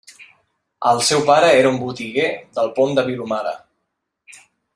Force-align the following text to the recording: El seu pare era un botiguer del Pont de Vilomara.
El 0.91 1.01
seu 1.09 1.21
pare 1.27 1.51
era 1.57 1.73
un 1.73 1.77
botiguer 1.83 2.27
del 2.59 2.73
Pont 2.81 2.99
de 3.01 3.05
Vilomara. 3.11 3.53